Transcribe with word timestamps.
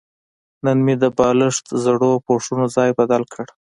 نن 0.65 0.77
مې 0.85 0.95
د 1.01 1.03
بالښت 1.17 1.65
زړو 1.83 2.11
پوښونو 2.25 2.65
ځای 2.75 2.89
بدل 2.99 3.23
کړ. 3.33 3.45